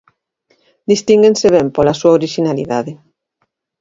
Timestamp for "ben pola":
1.55-1.97